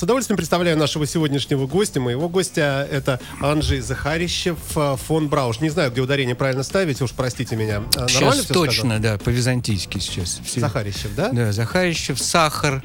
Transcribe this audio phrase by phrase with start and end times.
[0.00, 2.00] С удовольствием представляю нашего сегодняшнего гостя.
[2.00, 5.60] Моего гостя это Анжей Захарищев, э, фон Брауш.
[5.60, 7.82] Не знаю, где ударение правильно ставить, уж простите меня.
[7.96, 10.40] Э, Сейчас Нормально точно, да, по-византийски сейчас.
[10.42, 10.60] Все.
[10.60, 11.28] Захарищев, да?
[11.28, 12.82] Да, Захарищев, сахар.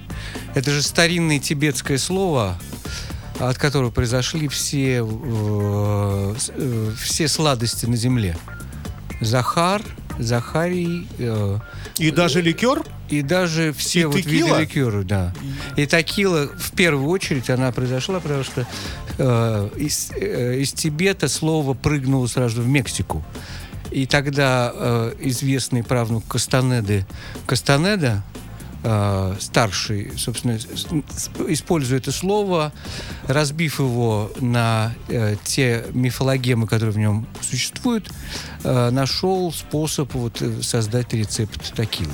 [0.56, 2.60] Это же старинное тибетское слово,
[3.40, 8.36] от которого произошли все, э, э, все сладости на земле.
[9.22, 9.82] Захар,
[10.20, 11.60] Захарий, э,
[11.98, 12.82] И даже ликер?
[13.10, 14.48] и даже все И вот текила?
[14.48, 15.34] виды ликера, да.
[15.76, 18.66] И текила в первую очередь она произошла, потому что
[19.18, 23.24] э, из, э, из Тибета слово прыгнуло сразу в Мексику.
[23.92, 27.06] И тогда э, известный правнук Кастанеды
[27.46, 28.24] Кастанеда,
[28.86, 30.58] э, старший, собственно,
[31.48, 32.72] используя это слово,
[33.28, 38.10] разбив его на э, те мифологемы, которые в нем существуют,
[38.64, 42.14] э, нашел способ вот, э, создать рецепт такилы.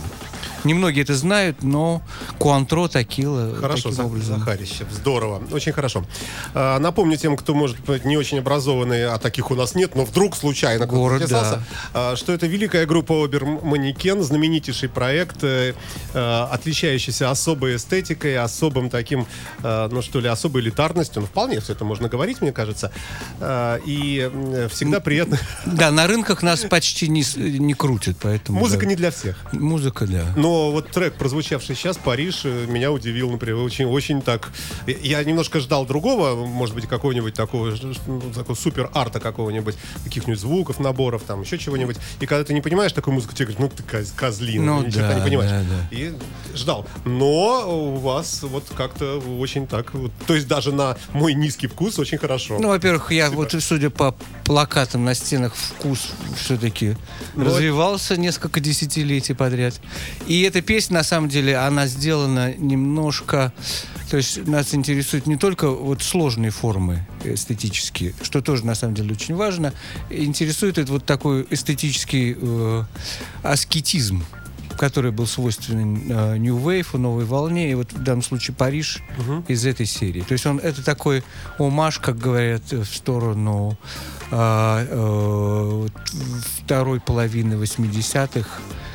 [0.64, 2.02] Немногие это знают, но
[2.38, 4.40] Куантро Такила Хорошо, таким образом.
[4.40, 4.88] Захарищев.
[4.92, 5.42] Здорово.
[5.52, 6.06] Очень хорошо.
[6.54, 10.06] А, Напомню тем, кто, может быть, не очень образованный, а таких у нас нет, но
[10.06, 15.74] вдруг случайно кто-то Город, затесался, а, что это великая группа Обер Манекен, знаменитейший проект, э,
[16.14, 19.26] э, отличающийся особой эстетикой, особым таким,
[19.64, 21.22] э, ну что ли, особой элитарностью.
[21.22, 22.92] Ну, вполне все это можно говорить, мне кажется.
[23.40, 24.30] А, И
[24.72, 25.40] всегда приятно.
[25.66, 28.60] Да, на рынках нас почти не, не крутят, поэтому...
[28.60, 28.90] Музыка да.
[28.90, 29.38] не для всех.
[29.52, 30.26] Музыка, да.
[30.36, 34.50] Но вот трек, прозвучавший сейчас, Париж, э, меня удивил, например, очень, очень так.
[34.88, 37.74] Я немножко ждал другого, может быть, какого-нибудь такого,
[38.08, 41.98] ну, такого супер арта какого-нибудь, каких-нибудь звуков, наборов, там, еще чего-нибудь.
[42.20, 44.88] И когда ты не понимаешь такую музыку, тебе говорят, ну ты коз- козлина, Ну ты
[44.88, 45.52] ни черта да, не понимаешь.
[45.52, 45.96] да, да.
[45.96, 46.14] И
[46.56, 46.86] ждал.
[47.06, 52.00] Но у вас вот как-то очень так, вот, то есть даже на мой низкий вкус
[52.00, 52.58] очень хорошо.
[52.60, 56.98] Ну, во-первых, я вот, судя по плакатам на стенах, вкус все-таки
[57.36, 59.80] Ну, развивался несколько десятилетий подряд.
[60.28, 63.54] И эта песня, на самом деле, она сделана немножко...
[64.10, 69.14] То есть нас интересуют не только вот сложные формы эстетические, что тоже, на самом деле,
[69.14, 69.74] очень важно.
[70.10, 72.84] Интересует это вот такой эстетический э,
[73.44, 74.24] аскетизм
[74.82, 79.04] который был свойственен э, New Wave, новой волне, и вот в данном случае Париж
[79.48, 80.22] из этой серии.
[80.22, 81.24] То есть он это такой
[81.60, 83.78] омаж, как говорят, э, в сторону
[84.32, 85.92] а, э, вот
[86.58, 88.50] второй половины 80-х,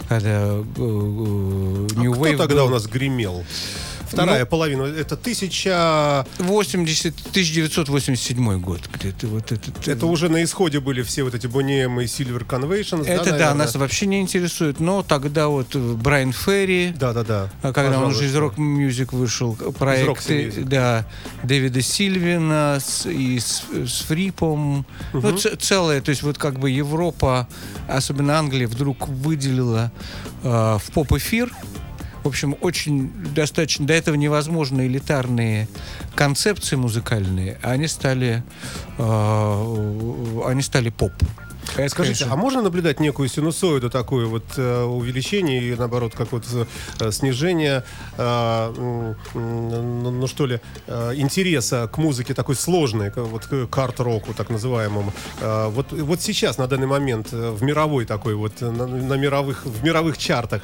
[0.08, 3.44] когда э, э, New А кто Wave тогда был у нас гремел?
[4.06, 4.82] Вторая Ну, половина.
[4.84, 6.26] Это тысяча...
[6.38, 9.86] 80, 1987 год где-то вот этот.
[9.88, 13.54] Это уже на исходе были все вот эти Бонем и Silver Conventions, это да, наверное?
[13.54, 17.50] нас вообще не интересует, но тогда вот э, Брайан Ферри, Да-да-да.
[17.62, 18.40] А когда он уже из Пожалуйста.
[18.40, 20.64] рок-мюзик вышел, проекты, Roxy Music.
[20.64, 21.06] да,
[21.42, 24.86] Дэвида Сильвина с, и с, с Фрипом.
[25.12, 27.48] Ну, ц- целое, то есть вот как бы Европа,
[27.88, 29.90] особенно Англия, вдруг выделила
[30.42, 31.52] э, в поп-эфир
[32.26, 35.68] в общем, очень достаточно до этого невозможно элитарные
[36.16, 38.42] концепции музыкальные, а они стали,
[38.98, 41.12] э, они стали поп.
[41.76, 46.66] Это, Скажите, конечно, а можно наблюдать некую синусоиду такое вот э, увеличение и наоборот какое-то
[47.00, 47.84] э, снижение,
[48.16, 50.60] э, ну, ну, что ли,
[51.14, 55.12] интереса к музыке такой сложной, к- вот к карт-року так называемому.
[55.40, 60.18] Вот, вот сейчас на данный момент в мировой такой вот на, на мировых в мировых
[60.18, 60.62] чартах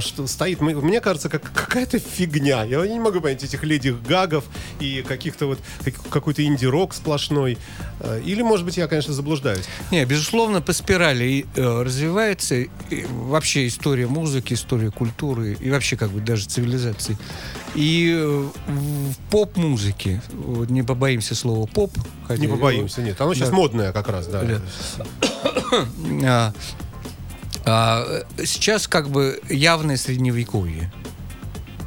[0.00, 2.64] что стоит, мне кажется, как какая-то фигня.
[2.64, 4.44] Я не могу понять этих леди гагов
[4.80, 7.58] и каких-то вот как- какой-то инди-рок сплошной.
[8.24, 9.64] Или, может быть, я, конечно, заблуждаюсь.
[9.90, 12.68] Не, безусловно, по спирали э, развивается и
[13.10, 17.16] вообще история музыки, история культуры и вообще как бы даже цивилизации.
[17.74, 20.20] И э, в поп-музыке,
[20.68, 21.92] не побоимся слова поп,
[22.26, 23.20] хотя Не его- побоимся, нет.
[23.20, 23.54] Оно сейчас Да.
[23.56, 24.42] модное как раз, да.
[24.42, 24.60] Да.
[26.22, 26.52] а,
[27.64, 30.92] а, сейчас как бы явное средневековье.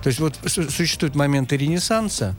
[0.03, 2.35] То есть вот су- существуют моменты Ренессанса,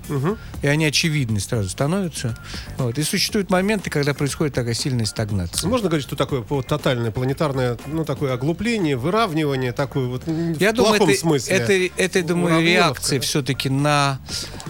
[0.63, 2.37] и они очевидны сразу становятся.
[2.79, 2.99] Вот.
[2.99, 5.69] И существуют моменты, когда происходит такая сильная стагнация.
[5.69, 10.23] Можно говорить, что такое вот тотальное планетарное, ну, такое оглупление, выравнивание, такое вот
[10.59, 11.55] Я в думаю, плохом это, смысле.
[11.57, 14.19] это, это, я думаю, реакция все-таки на,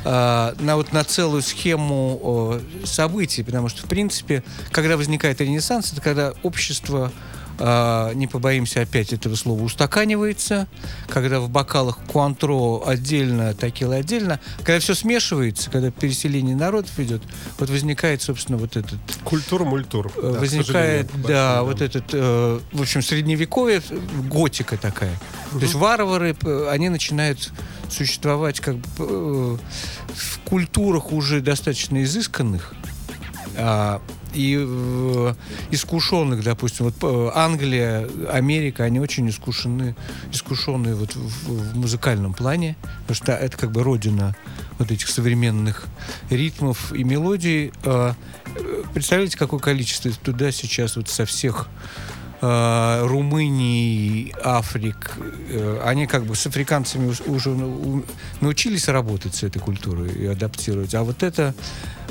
[0.04, 5.92] э, на, вот, на целую схему э, событий, потому что, в принципе, когда возникает ренессанс,
[5.92, 7.12] это когда общество
[7.62, 10.66] а, не побоимся опять этого слова, устаканивается,
[11.08, 17.22] когда в бокалах куантро отдельно, текила отдельно, когда все смешивается, когда переселение народов идет,
[17.58, 18.98] вот возникает, собственно, вот этот...
[19.24, 20.10] Культур-мультур.
[20.16, 23.98] э, Да, возникает, да, большой, вот этот, э, в общем, средневековье, э,
[24.28, 25.16] готика такая.
[25.52, 27.52] То есть варвары, п- они начинают
[27.90, 29.56] существовать как бы э,
[30.14, 32.72] в культурах уже достаточно изысканных,
[33.56, 34.00] а,
[34.34, 35.34] и э,
[35.70, 39.94] искушенных, допустим, вот э, Англия, Америка, они очень искушены,
[40.32, 44.36] искушенные вот в, в музыкальном плане, потому что это как бы родина
[44.78, 45.86] вот этих современных
[46.30, 47.72] ритмов и мелодий.
[47.84, 48.14] А,
[48.56, 51.68] э, представляете, какое количество туда сейчас вот со всех
[52.42, 55.12] э, Румынии, Африк,
[55.50, 58.04] э, они как бы с африканцами уж- уже у-
[58.40, 60.94] научились работать с этой культурой и адаптировать.
[60.94, 61.54] А вот это,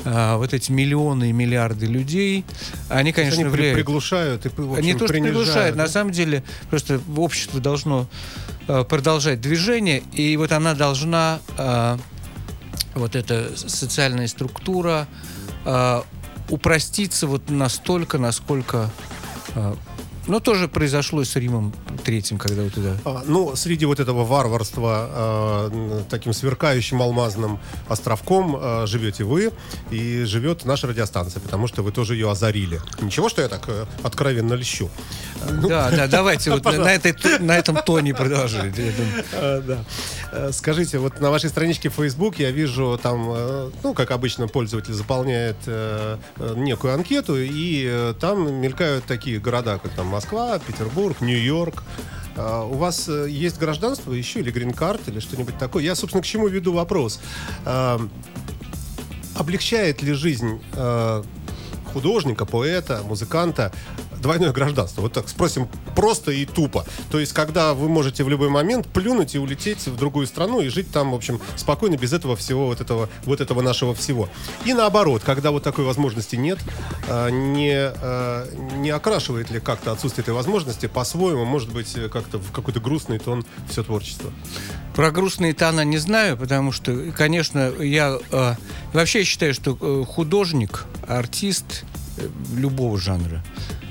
[0.04, 2.44] э, вот эти миллионы и миллиарды людей,
[2.88, 3.76] они, конечно, Они влияют.
[3.76, 5.82] приглушают и, общем, то, что приглушает, да?
[5.82, 8.06] на самом деле просто общество должно
[8.68, 11.96] э, продолжать движение, и вот она должна, э,
[12.94, 15.08] вот эта социальная структура,
[15.64, 16.02] э,
[16.50, 18.90] упроститься вот настолько, насколько...
[19.56, 19.74] э,
[20.26, 21.72] ну, тоже произошло с Римом
[22.04, 22.96] Третьим, когда вот туда...
[23.04, 27.58] А, Ну, среди вот этого варварства э, таким сверкающим алмазным
[27.88, 29.52] островком э, живете вы
[29.90, 32.80] и живет наша радиостанция, потому что вы тоже ее озарили.
[33.00, 34.90] Ничего, что я так э, откровенно льщу.
[35.68, 38.14] Да, да, давайте вот на, этой, на этом тоне
[38.96, 39.24] думаю.
[39.32, 39.84] Э, Да.
[40.32, 44.92] Э, Скажите, вот на вашей страничке Facebook я вижу там, э, ну, как обычно, пользователь
[44.92, 51.20] заполняет э, э, некую анкету, и э, там мелькают такие города, как там Москва, Петербург,
[51.20, 51.82] Нью-Йорк.
[52.36, 55.82] А У вас э, есть гражданство еще или грин-карт или что-нибудь такое?
[55.82, 57.20] Я, собственно, к чему веду вопрос.
[57.64, 58.00] А,
[59.36, 61.22] Облегчает ли жизнь э,
[61.92, 63.72] художника, поэта, музыканта
[64.20, 65.02] двойное гражданство?
[65.02, 66.84] Вот так спросим просто и тупо.
[67.10, 70.68] То есть, когда вы можете в любой момент плюнуть и улететь в другую страну и
[70.68, 74.28] жить там, в общем, спокойно, без этого всего, вот этого, вот этого нашего всего.
[74.64, 76.58] И наоборот, когда вот такой возможности нет,
[77.08, 78.46] э, не, э,
[78.76, 83.18] не окрашивает ли как-то отсутствие этой возможности по-своему, может быть, э, как-то в какой-то грустный
[83.18, 84.30] тон все творчество?
[84.94, 88.54] Про грустные тона не знаю, потому что, конечно, я э,
[88.92, 91.84] вообще считаю, что э, художник, артист
[92.16, 93.42] э, любого жанра,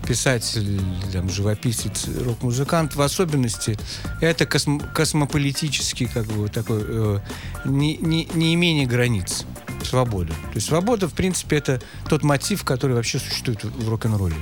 [0.07, 0.81] писатель,
[1.13, 3.77] там, живописец, рок-музыкант, в особенности,
[4.21, 7.19] это косм- космополитический, как бы, такой, э,
[7.65, 9.45] не, не, не имение границ,
[9.83, 10.33] свобода.
[10.33, 14.35] То есть свобода, в принципе, это тот мотив, который вообще существует в рок-н-ролле.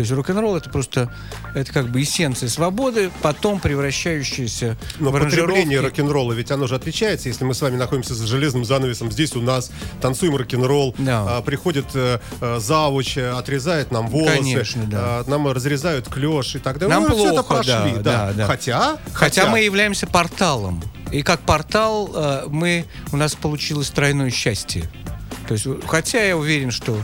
[0.00, 1.12] То есть рок-н-ролл это просто,
[1.54, 7.28] это как бы эссенция свободы, потом превращающаяся Но в потребление рок-н-ролла, ведь оно же отличается.
[7.28, 9.70] Если мы с вами находимся за железным занавесом, здесь у нас
[10.00, 11.36] танцуем рок-н-ролл, Да.
[11.36, 12.18] а, приходит э,
[12.56, 14.98] завуч, э, отрезает нам волосы, Конечно, да.
[15.00, 16.98] а, нам разрезают клеш и так далее.
[16.98, 18.46] Нам мы всё это плохо, прошли, да, да, да.
[18.46, 20.82] Хотя, Хотя мы являемся порталом.
[21.12, 24.88] И как портал мы, у нас получилось тройное счастье.
[25.50, 26.96] То есть, хотя я уверен, что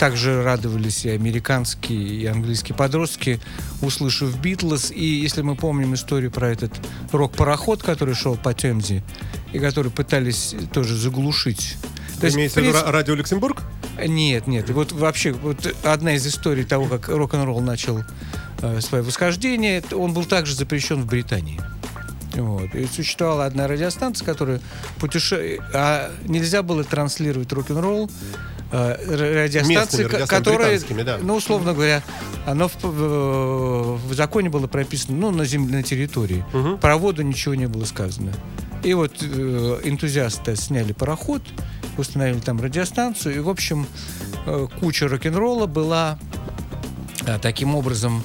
[0.00, 3.38] также радовались и американские, и английские подростки,
[3.80, 4.90] услышав Битлз.
[4.90, 6.72] И если мы помним историю про этот
[7.12, 9.04] рок-пароход, который шел по Темзе,
[9.52, 11.76] и который пытались тоже заглушить.
[12.18, 13.62] То есть, имеете в принципе- Ра- радио Люксембург?
[14.04, 14.68] нет, нет.
[14.70, 18.02] Вот вообще, вот одна из историй того, как рок-н-ролл начал
[18.62, 21.60] э, свое восхождение, он был также запрещен в Британии.
[22.34, 22.74] Вот.
[22.74, 24.60] И существовала одна радиостанция, которая
[24.98, 25.58] путеше...
[25.74, 28.10] а нельзя было транслировать рок-н-ролл.
[28.70, 31.18] э, радиостанции, которые, да.
[31.20, 32.02] ну, условно говоря,
[32.46, 36.44] оно в, в- в законе было прописано, ну, на земле, на территории.
[36.80, 38.32] Про воду ничего не было сказано.
[38.82, 41.42] И вот э, энтузиасты сняли пароход,
[41.98, 43.86] установили там радиостанцию, и, в общем,
[44.46, 46.18] э, куча рок-н-ролла была
[47.26, 48.24] э, таким образом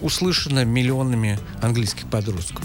[0.00, 2.64] услышана миллионами английских подростков.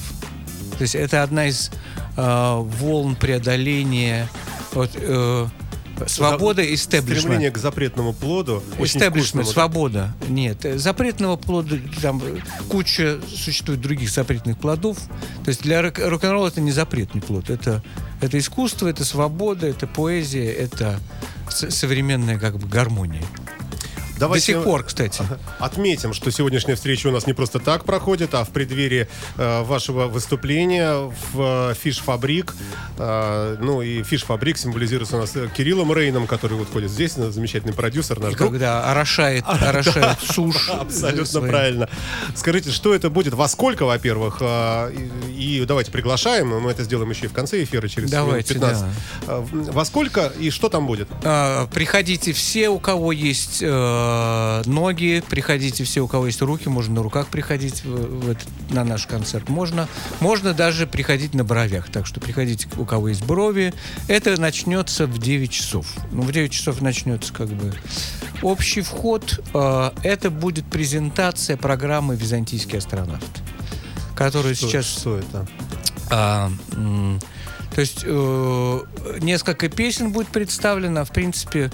[0.81, 1.69] То есть это одна из
[2.17, 4.27] э, волн преодоления
[4.73, 5.47] вот, э,
[6.07, 7.19] свободы истеблишмента.
[7.21, 8.63] Стремление к запретному плоду.
[8.79, 10.15] Истеблишмент, свобода.
[10.27, 14.97] Нет, э, запретного плода, там э, куча существует других запретных плодов.
[15.43, 17.51] То есть для рок- рок-н-ролла это не запретный плод.
[17.51, 17.83] Это,
[18.19, 21.00] это искусство, это свобода, это поэзия, это
[21.47, 23.21] современная как бы гармония.
[24.22, 25.24] Давайте До сих пор, кстати.
[25.58, 30.06] Отметим, что сегодняшняя встреча у нас не просто так проходит, а в преддверии э, вашего
[30.08, 32.54] выступления в Фиш Фабрик.
[32.98, 37.32] ну и Фиш Фабрик символизируется у нас э, Кириллом Рейном, который вот ходит здесь, э,
[37.32, 38.51] замечательный продюсер, наш И друг.
[38.51, 40.70] когда орошает, орошает сушь.
[40.80, 41.50] Абсолютно своим.
[41.50, 41.90] правильно.
[42.36, 43.34] Скажите, что это будет?
[43.34, 44.38] Во сколько, во-первых?
[44.42, 44.92] а,
[45.36, 46.50] И, и давайте приглашаем.
[46.62, 48.84] Мы это сделаем еще и в конце эфира через Давайте, 15.
[49.28, 51.08] А, Во сколько и что там будет?
[51.24, 56.70] А, Приходите все, у кого есть э, э, ноги, приходите все, у кого есть руки,
[56.70, 59.50] можно на руках приходить в, в этот- на наш концерт.
[59.50, 59.88] Можно,
[60.20, 61.89] можно даже приходить на бровях.
[61.89, 63.74] Так что приходите, у кого есть брови.
[64.08, 65.88] Это начнется в 9 часов.
[66.12, 67.74] Ну, в 9 часов начнется как бы
[68.41, 69.39] общий вход.
[69.53, 73.25] Э, это будет презентация программы «Византийский астронавт»,
[74.15, 75.48] которая Что- сейчас Что это?
[76.75, 77.20] м,
[77.74, 78.80] то есть э,
[79.22, 81.72] несколько песен будет представлено, а в принципе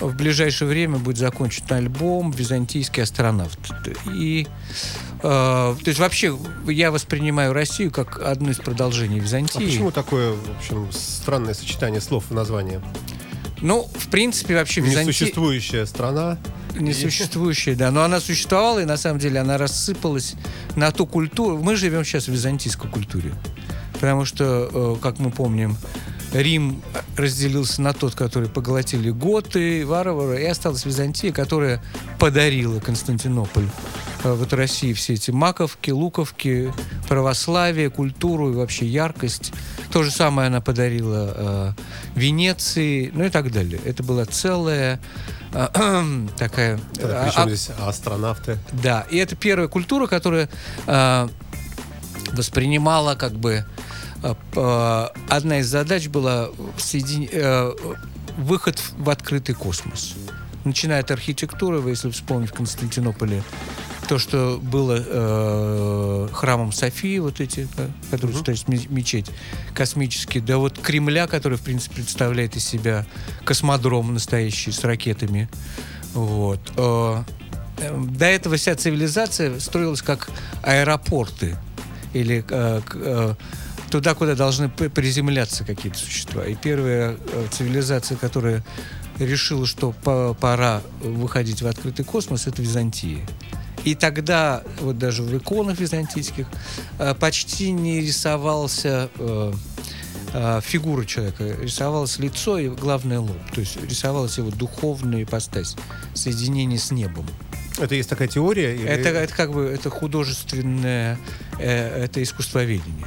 [0.00, 3.58] в ближайшее время будет закончен альбом «Византийский астронавт».
[4.12, 4.46] И
[5.22, 6.36] э, то есть вообще
[6.66, 9.64] я воспринимаю Россию как одно из продолжений А Византии.
[9.64, 12.80] почему такое, в общем, странное сочетание слов в названии?
[13.60, 15.06] Ну, в принципе, вообще Византия...
[15.06, 16.38] Несуществующая страна.
[16.78, 17.90] Несуществующая, да.
[17.90, 20.34] Но она существовала, и на самом деле она рассыпалась
[20.76, 21.58] на ту культуру.
[21.58, 23.32] Мы живем сейчас в византийской культуре.
[23.94, 25.76] Потому что, э, как мы помним,
[26.32, 26.82] Рим
[27.16, 31.82] разделился на тот, который поглотили готы, варвары, и осталась Византия, которая
[32.18, 33.68] подарила Константинополь
[34.24, 36.72] э, вот России все эти маковки, луковки,
[37.08, 39.52] православие, культуру и вообще яркость.
[39.92, 41.72] То же самое она подарила э,
[42.16, 43.80] Венеции, ну и так далее.
[43.84, 45.00] Это была целая
[45.52, 45.66] э,
[46.36, 46.80] такая...
[47.00, 48.58] А- Причем а- здесь астронавты?
[48.72, 50.48] да, и это первая культура, которая
[50.86, 51.28] э,
[52.32, 53.64] воспринимала как бы э,
[55.28, 57.72] одна из задач была соедин- э,
[58.38, 60.14] выход в открытый космос.
[60.64, 63.42] Начиная от архитектуры, вы, если вспомнить в Константинополе,
[64.08, 69.30] то, что было э, храмом Софии, вот эти, э, которые стоят ме- мечеть,
[69.74, 73.06] космические, да вот Кремля, который, в принципе, представляет из себя
[73.44, 75.48] космодром настоящий с ракетами.
[76.14, 76.60] Вот.
[76.76, 77.22] Э,
[77.78, 80.30] э, до этого вся цивилизация строилась как
[80.62, 81.56] аэропорты
[82.14, 83.34] или э, э,
[83.94, 86.44] туда, куда должны приземляться какие-то существа.
[86.44, 88.64] И первая э, цивилизация, которая
[89.20, 93.24] решила, что по- пора выходить в открытый космос, это Византия.
[93.84, 96.48] И тогда, вот даже в иконах византийских,
[96.98, 99.52] э, почти не рисовался э,
[100.64, 103.38] фигура человека, рисовалось лицо и, главное, лоб.
[103.54, 105.76] То есть рисовалась его духовная ипостась,
[106.14, 107.26] соединение с небом.
[107.78, 108.74] Это есть такая теория?
[108.74, 111.16] или- Это, это как бы это художественное,
[111.60, 113.06] это искусствоведение.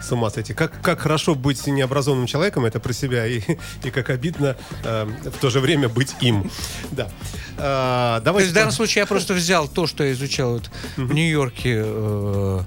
[0.00, 0.54] С ума сойти.
[0.54, 3.40] Как, как хорошо быть необразованным человеком, это про себя, и,
[3.84, 6.50] и как обидно э, в то же время быть им.
[6.90, 7.10] Да.
[7.58, 10.70] А, То давайте есть в данном случае я просто взял то, что я изучал вот
[10.96, 12.60] в Нью-Йорке э,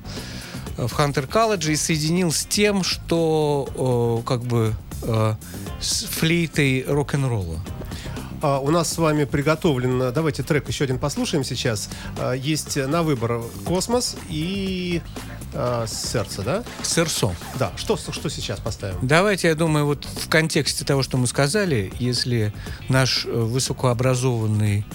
[0.77, 4.73] в Хантер колледже и соединил с тем, что э, как бы
[5.03, 5.35] э,
[5.79, 7.59] с флейтой рок-н-ролла.
[8.41, 11.89] А, у нас с вами приготовлен, давайте трек еще один послушаем сейчас.
[12.17, 15.01] А, есть на выбор «Космос» и
[15.53, 16.63] а, «Сердце», да?
[16.83, 17.35] Серсо.
[17.59, 17.71] Да.
[17.75, 18.97] Что, что сейчас поставим?
[19.01, 22.53] Давайте, я думаю, вот в контексте того, что мы сказали, если
[22.89, 24.85] наш э, высокообразованный,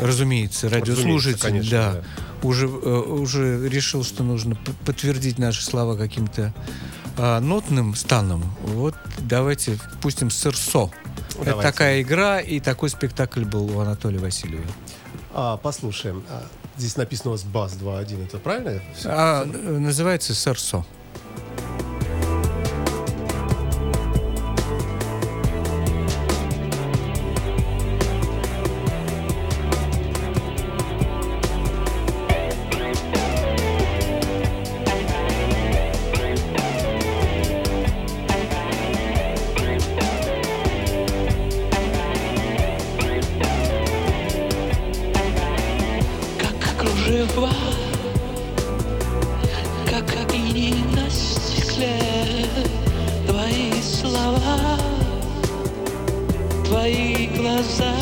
[0.00, 2.02] разумеется, радиослушатель, конечно, да, да.
[2.46, 6.52] Уже, э, уже решил, что нужно подтвердить наши слова каким-то
[7.16, 10.90] а, нотным станом, вот давайте пустим Серсо.
[11.40, 14.64] Это такая игра, и такой спектакль был у Анатолия Васильева.
[15.32, 16.24] А, послушаем.
[16.76, 18.24] Здесь написано у вас «Бас 2.1».
[18.26, 18.80] Это правильно?
[19.04, 20.84] А, э, называется Серсо.
[56.74, 57.94] Твои глаза,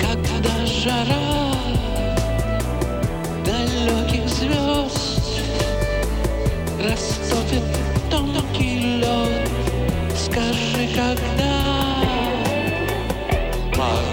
[0.00, 1.56] когда жара
[3.44, 5.42] далеких звезд
[6.78, 7.64] растопит
[8.08, 9.50] тонкий лед.
[10.16, 11.52] Скажи, когда
[13.76, 14.11] пора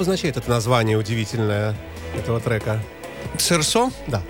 [0.00, 1.76] обозначает это название удивительное
[2.16, 2.82] этого трека?
[3.36, 3.90] Серсо?
[4.06, 4.22] Да.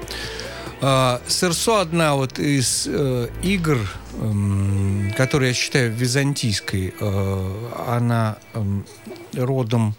[0.80, 3.78] А, Серсо одна вот из э, игр,
[4.14, 6.92] эм, которую я считаю византийской.
[6.98, 8.84] Э, она эм,
[9.32, 9.94] родом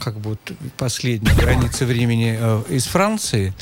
[0.00, 0.36] как бы
[0.76, 3.52] последней границы времени э, из Франции,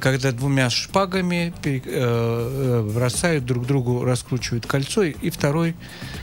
[0.00, 5.74] когда двумя шпагами пере- э, э, бросают друг другу, раскручивают кольцо, и, второй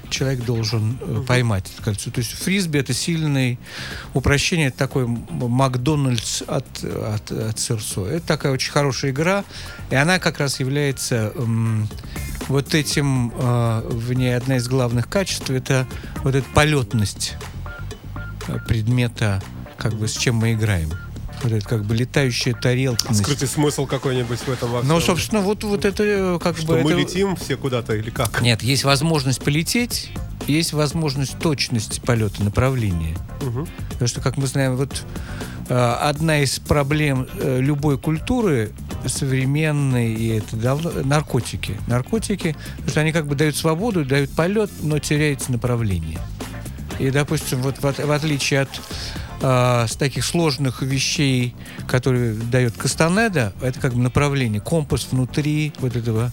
[0.10, 2.10] человек должен э, поймать это кольцо.
[2.12, 3.58] То есть фрисби это сильное
[4.14, 8.06] упрощение, это такой Макдональдс от, от, от Серсо.
[8.06, 9.44] Это такая очень хорошая игра,
[9.90, 11.88] и она как раз является м,
[12.48, 15.86] вот этим, э, в ней одна из главных качеств, это
[16.24, 17.57] вот эта полетность э,
[18.68, 19.42] предмета,
[19.78, 20.92] как бы с чем мы играем.
[21.44, 23.22] Вот это как бы летающая тарелкность.
[23.22, 25.16] Скрытый смысл какой-нибудь в этом во Ну, всем?
[25.16, 26.82] собственно, вот, вот это как Что бы...
[26.82, 28.42] мы это- летим все куда-то или как?
[28.42, 30.10] Нет, есть возможность полететь,
[30.48, 33.16] есть возможность точности полета, направления.
[33.42, 33.68] Мгм.
[33.92, 35.04] Потому что, как мы знаем, вот
[35.70, 38.72] э, одна из проблем э, любой культуры
[39.06, 41.78] современной, и это давно, наркотики.
[41.88, 46.20] Наркотики, потому что они как бы дают свободу, дают полет, но теряется направление.
[47.00, 48.70] И, допустим, вот в, в отличие от
[49.42, 51.56] э, с таких сложных вещей,
[51.88, 56.32] которые дает Кастанеда, это как бы направление, компас внутри вот этого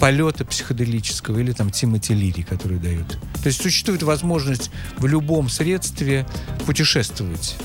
[0.00, 3.18] полета психоделического или там Тимоти Лири, который дает.
[3.42, 6.26] То есть существует возможность в любом средстве
[6.64, 7.56] путешествовать.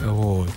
[0.00, 0.50] Вот.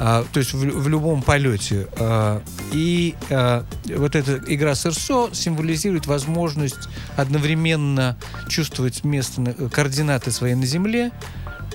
[0.00, 1.88] А, то есть в, в любом полете.
[1.98, 3.64] А, и а,
[3.96, 8.16] вот эта игра Серсо символизирует возможность одновременно
[8.48, 11.10] чувствовать место, на- координаты свои на Земле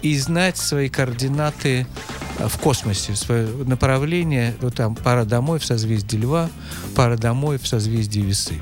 [0.02, 1.86] и знать свои координаты
[2.40, 4.56] а, в космосе, свое направление.
[4.62, 6.50] Вот там пара домой в созвездии Льва,
[6.96, 8.56] пара домой в созвездии Весы.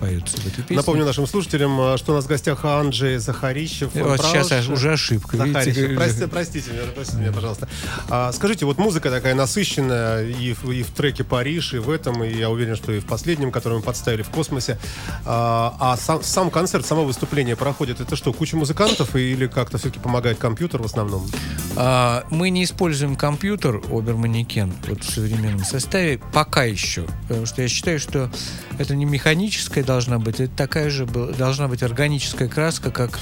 [0.00, 0.76] Поется в этой песне.
[0.76, 3.90] Напомню нашим слушателям, а, что у нас в гостях Анджей Захарищев.
[3.94, 4.44] Вот Правильно?
[4.44, 5.36] сейчас уже ошибка.
[5.36, 5.76] Захарищев.
[5.76, 7.68] видите, Прости- простите меня, простите меня, пожалуйста.
[8.08, 12.24] А, скажите, вот музыка такая насыщенная и в, и в треке «Париж», и в этом,
[12.24, 14.78] и я уверен, что и в последнем, который мы подставили в космосе.
[15.26, 20.00] А, а сам, сам концерт, само выступление проходит, это что, куча музыкантов или как-то все-таки
[20.00, 21.28] помогает компьютер в основном?
[21.76, 27.68] А, мы не используем компьютер Оберманекен вот в современном составе пока еще, потому что я
[27.68, 28.30] считаю, что
[28.78, 33.18] это не механическая должна быть, это такая же должна быть органическая краска, как,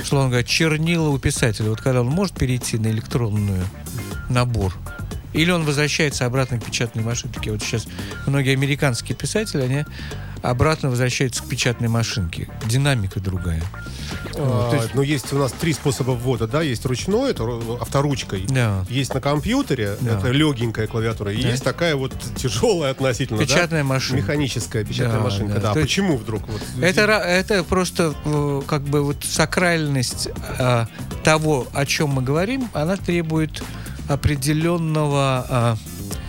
[0.00, 1.70] условно говоря, чернила у писателя.
[1.70, 3.64] Вот когда он может перейти на электронную
[4.28, 4.74] набор,
[5.32, 7.52] или он возвращается обратно к печатной машинке.
[7.52, 7.86] Вот сейчас
[8.26, 9.84] многие американские писатели, они
[10.42, 12.48] обратно возвращаются к печатной машинке.
[12.66, 13.62] Динамика другая.
[14.36, 18.46] А, есть- ну, есть у нас три способа ввода, да, есть ручной, это ру- авторучкой.
[18.48, 18.84] Да.
[18.88, 20.18] Есть на компьютере, Да.
[20.18, 21.48] это легенькая клавиатура, и Да.
[21.48, 23.44] есть такая вот тяжелая относительно, да?
[23.44, 24.22] Печатная машинка.
[24.22, 25.60] Механическая печатная Да, машинка, да.
[25.60, 25.70] да.
[25.72, 26.42] А То почему вдруг?
[26.48, 30.86] Вот, Это, это просто э, как бы вот сакральность э,
[31.24, 33.62] того, о чем мы говорим, она требует
[34.08, 35.76] определенного,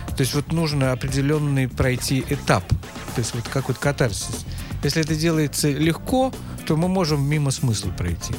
[0.08, 4.44] э, то есть вот нужно определенный пройти этап, то есть вот как вот катарсис.
[4.82, 6.32] Если это делается легко,
[6.66, 8.34] то мы можем мимо смысла пройти.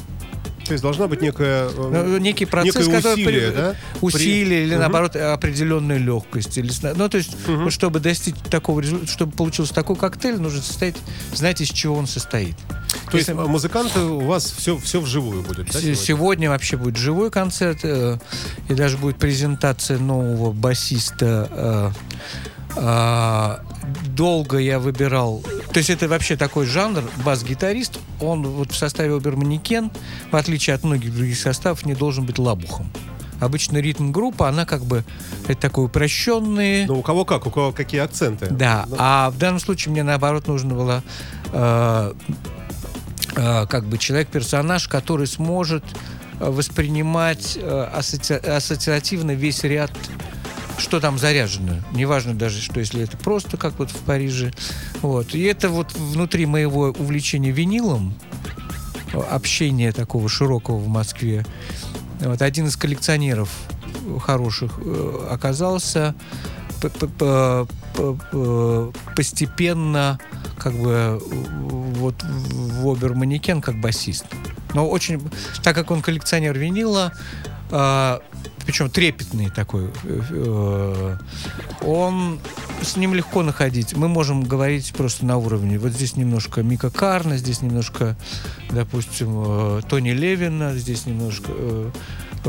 [0.64, 1.68] То есть должна быть некая...
[1.68, 3.74] э, Ну, некий процесс, некое который усилие, при- да?
[4.00, 4.80] усилие При- или Мгм.
[4.80, 9.96] наоборот определенную легкость или ну то есть вот чтобы достичь такого результата, чтобы получился такой
[9.96, 10.94] коктейль, нужно состоять,
[11.34, 12.56] знать из чего он состоит.
[13.10, 15.72] То есть Если- э, музыканты у вас все, все вживую будет, да?
[15.80, 15.94] Сегодня?
[15.96, 18.18] Сегодня вообще будет живой концерт, э,
[18.68, 21.92] и даже будет презентация нового басиста.
[22.76, 23.56] э, э,
[24.06, 25.42] долго я выбирал.
[25.72, 27.98] То есть это вообще такой жанр, бас-гитарист.
[28.20, 29.90] Он вот в составе Оберманекен,
[30.30, 32.90] в отличие от многих других составов, не должен быть лабухом.
[33.40, 35.02] Обычно ритм-группа, она как бы
[35.48, 36.86] это такой упрощенный.
[36.86, 38.46] Ну, у кого как, у кого какие акценты.
[38.50, 41.02] Да, Ну, а в данном случае мне наоборот нужно было
[41.52, 42.12] э,
[43.34, 45.82] э, как бы человек-персонаж, который сможет
[46.38, 49.90] э, воспринимать э, ассоци- ассоциативно весь ряд
[50.82, 51.76] что там заряжено.
[51.92, 54.52] Неважно даже, что если это просто, как вот в Париже.
[55.00, 55.34] Вот.
[55.34, 58.14] И это вот внутри моего увлечения винилом,
[59.12, 61.46] э, общения такого широкого в Москве,
[62.20, 63.48] вот, один из коллекционеров
[64.20, 66.14] хороших э, оказался
[66.80, 67.66] п-
[69.14, 70.18] постепенно
[70.58, 74.24] как бы э, вот в Оберманекен как басист.
[74.74, 75.22] Но очень,
[75.62, 77.12] так как он коллекционер винила,
[77.70, 78.20] а,
[78.64, 81.16] причем трепетный такой, э,
[81.82, 82.40] он
[82.82, 83.96] с ним легко находить.
[83.96, 85.78] Мы можем говорить просто на уровне.
[85.78, 88.16] Вот здесь немножко Мика Карна, здесь немножко,
[88.70, 91.90] допустим, э, Тони Левина, здесь немножко э,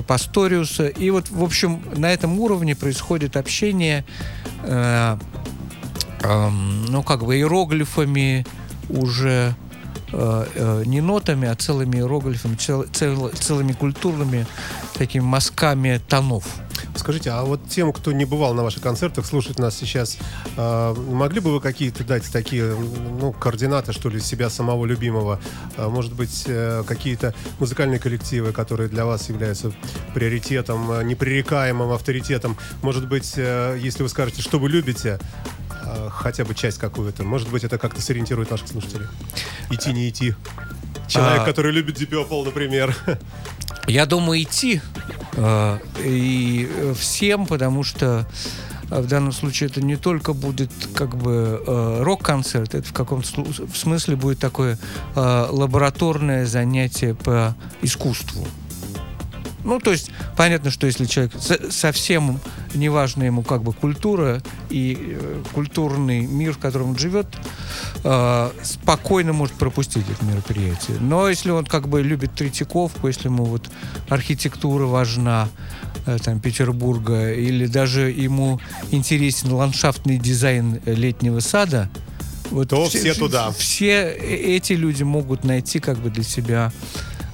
[0.01, 0.87] Пасториуса.
[0.87, 4.05] И вот, в общем, на этом уровне происходит общение,
[4.63, 5.17] э,
[6.21, 8.45] эм, ну, как бы иероглифами
[8.89, 9.72] уже э, э,
[10.85, 14.45] не нотами, а целыми иероглифами, цел- цел- целыми культурными
[14.93, 16.45] такими мазками тонов.
[16.95, 20.17] Скажите, а вот тем, кто не бывал на ваших концертах, слушает нас сейчас,
[20.57, 22.75] э, могли бы вы какие-то дать такие,
[23.19, 25.39] ну, координаты, что ли, себя самого любимого?
[25.77, 29.71] Может быть, э, какие-то музыкальные коллективы, которые для вас являются
[30.13, 32.57] приоритетом, э, непререкаемым авторитетом?
[32.81, 35.19] Может быть, э, если вы скажете, что вы любите,
[35.93, 39.07] э, хотя бы часть какую-то, может быть, это как-то сориентирует наших слушателей?
[39.69, 40.35] Идти, не идти.
[41.07, 41.45] Человек, А.
[41.45, 42.95] который любит Deep например.
[43.87, 44.81] Я думаю, идти
[45.33, 48.25] э, и э, всем, потому что
[48.89, 53.27] в данном случае это не только будет как бы э, рок-концерт, это в каком-то
[53.75, 54.77] смысле будет такое
[55.15, 58.47] э, лабораторное занятие по искусству.
[59.63, 62.39] Ну, то есть, понятно, что если человек со- совсем
[62.73, 67.27] неважна ему как бы культура и э, культурный мир, в котором он живет,
[68.03, 70.97] э, спокойно может пропустить это мероприятие.
[70.99, 73.69] Но если он как бы любит Третьяковку, если ему вот
[74.09, 75.49] архитектура важна,
[76.05, 78.59] э, там, Петербурга, или даже ему
[78.91, 81.89] интересен ландшафтный дизайн летнего сада,
[82.51, 83.51] вот То все туда.
[83.51, 86.71] Все э- эти люди могут найти как бы для себя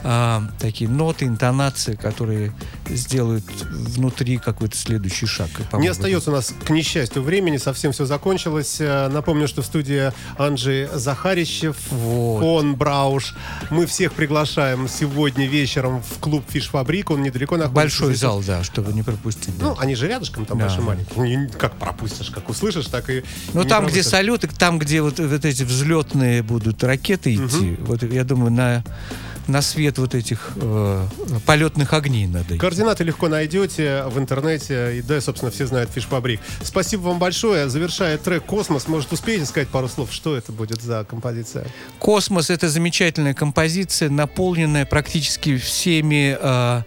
[0.03, 2.53] а, такие ноты, интонации, которые
[2.87, 5.49] сделают внутри какой-то следующий шаг.
[5.73, 8.77] Не остается у нас, к несчастью, времени, совсем все закончилось.
[8.79, 12.43] Э, Напомню, что в студии Анджей Захарищев, Вот.
[12.43, 13.35] он Брауш.
[13.69, 17.09] Мы всех приглашаем сегодня вечером в клуб Фиш Фабрик.
[17.11, 17.75] Он недалеко находится.
[17.75, 19.57] Большой Здесь зал, да, чтобы не пропустить.
[19.57, 19.65] да.
[19.65, 20.65] Ну, они же рядышком, там Да.
[20.65, 21.19] большой маленький.
[21.19, 23.23] Не- Как пропустишь, как услышишь, так и...
[23.53, 24.05] Ну, там, где пропустишь.
[24.05, 28.83] салюты, там, где вот, вот эти взлетные будут ракеты идти, вот я думаю, на,
[29.49, 31.07] на свет вот этих э,
[31.45, 32.57] полетных огней надо.
[32.57, 34.97] Координаты легко найдете в интернете.
[34.97, 36.39] И да, собственно, все знают Фиш Фабрик.
[36.63, 37.69] Спасибо вам большое.
[37.69, 40.11] Завершая трек «Космос», может, успеете сказать пару слов?
[40.11, 41.67] Что это будет за композиция?
[41.99, 46.83] Космос это замечательная композиция, наполненная практически всеми э,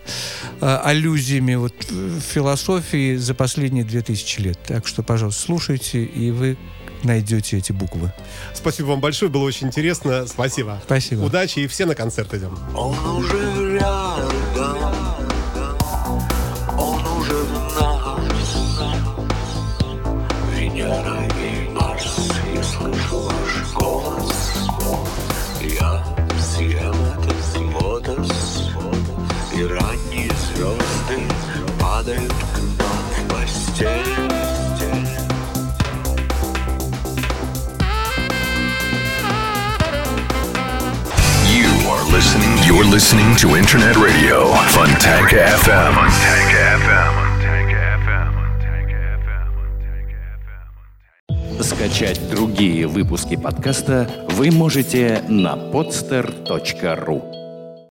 [0.61, 4.59] э, аллюзиями вот, в философии за последние 2000 лет.
[4.67, 6.57] Так что, пожалуйста, слушайте, и вы
[7.05, 8.13] найдете эти буквы.
[8.55, 10.27] Спасибо вам большое, было очень интересно.
[10.27, 10.81] Спасибо.
[10.85, 11.23] Спасибо.
[11.25, 12.59] Удачи и все на концерт идем.
[12.75, 14.79] Он уже рядом,
[16.79, 18.57] он уже в нас.
[20.55, 24.69] Венера и Марс, я слышу ваш голос.
[25.61, 26.05] Я
[26.41, 28.71] съем этот лотос,
[29.55, 31.23] и ранние звезды
[31.81, 32.62] падают к
[42.83, 45.95] You're listening to Internet Radio, Funtank FM.
[45.95, 46.51] Funtank
[46.83, 47.13] FM.
[51.63, 57.32] Скачать другие выпуски подкаста вы можете на podster.ru.